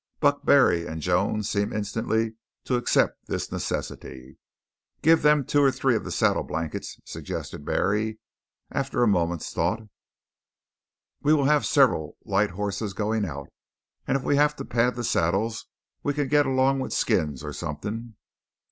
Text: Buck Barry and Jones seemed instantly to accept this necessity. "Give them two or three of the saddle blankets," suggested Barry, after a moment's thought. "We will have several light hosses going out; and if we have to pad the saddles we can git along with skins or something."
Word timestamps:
Buck 0.19 0.43
Barry 0.43 0.87
and 0.87 0.99
Jones 0.99 1.47
seemed 1.47 1.71
instantly 1.73 2.33
to 2.63 2.75
accept 2.75 3.27
this 3.27 3.51
necessity. 3.51 4.39
"Give 5.03 5.21
them 5.21 5.45
two 5.45 5.61
or 5.61 5.71
three 5.71 5.95
of 5.95 6.03
the 6.03 6.09
saddle 6.09 6.41
blankets," 6.41 6.99
suggested 7.05 7.63
Barry, 7.65 8.17
after 8.71 9.03
a 9.03 9.07
moment's 9.07 9.53
thought. 9.53 9.81
"We 11.21 11.35
will 11.35 11.45
have 11.45 11.67
several 11.67 12.17
light 12.25 12.49
hosses 12.49 12.95
going 12.95 13.25
out; 13.25 13.49
and 14.07 14.17
if 14.17 14.23
we 14.23 14.37
have 14.37 14.55
to 14.55 14.65
pad 14.65 14.95
the 14.95 15.03
saddles 15.03 15.67
we 16.01 16.15
can 16.15 16.29
git 16.29 16.47
along 16.47 16.79
with 16.79 16.93
skins 16.93 17.43
or 17.43 17.53
something." 17.53 18.15